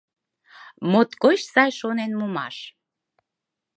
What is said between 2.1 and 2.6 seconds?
мумаш!